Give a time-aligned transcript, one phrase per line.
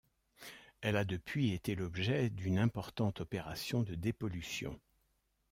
[0.81, 4.79] Elle a depuis été l'objet d'une importante opération de dépollution.